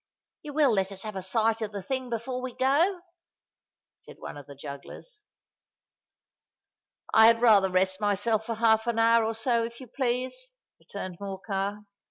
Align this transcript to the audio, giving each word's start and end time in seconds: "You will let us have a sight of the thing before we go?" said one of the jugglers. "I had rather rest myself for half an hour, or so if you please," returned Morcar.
"You 0.41 0.53
will 0.53 0.71
let 0.71 0.91
us 0.91 1.03
have 1.03 1.15
a 1.15 1.21
sight 1.21 1.61
of 1.61 1.71
the 1.71 1.83
thing 1.83 2.09
before 2.09 2.41
we 2.41 2.55
go?" 2.55 3.01
said 3.99 4.15
one 4.17 4.35
of 4.35 4.47
the 4.47 4.55
jugglers. 4.55 5.19
"I 7.13 7.27
had 7.27 7.39
rather 7.39 7.69
rest 7.69 8.01
myself 8.01 8.47
for 8.47 8.55
half 8.55 8.87
an 8.87 8.97
hour, 8.97 9.23
or 9.23 9.35
so 9.35 9.63
if 9.63 9.79
you 9.79 9.85
please," 9.85 10.49
returned 10.79 11.19
Morcar. 11.19 11.85